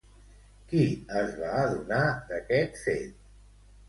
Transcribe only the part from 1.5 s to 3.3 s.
adonar d'aquest fet?